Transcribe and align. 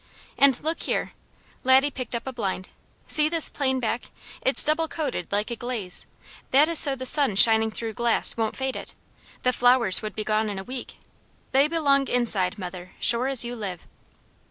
And 0.35 0.59
look 0.63 0.81
here!" 0.81 1.11
Laddie 1.63 1.91
picked 1.91 2.15
up 2.15 2.25
a 2.25 2.33
blind. 2.33 2.69
"See 3.07 3.29
this 3.29 3.49
plain 3.49 3.79
back? 3.79 4.09
It's 4.43 4.63
double 4.63 4.87
coated 4.87 5.31
like 5.31 5.51
a 5.51 5.55
glaze. 5.55 6.07
That 6.49 6.67
is 6.67 6.79
so 6.79 6.95
the 6.95 7.05
sun 7.05 7.35
shining 7.35 7.69
through 7.69 7.93
glass 7.93 8.35
won't 8.35 8.55
fade 8.55 8.75
it. 8.75 8.95
The 9.43 9.53
flowers 9.53 10.01
would 10.01 10.15
be 10.15 10.23
gone 10.23 10.49
in 10.49 10.57
a 10.57 10.63
week. 10.63 10.95
They 11.51 11.67
belong 11.67 12.07
inside, 12.07 12.57
mother, 12.57 12.93
sure 12.99 13.27
as 13.27 13.45
you 13.45 13.55
live." 13.55 13.85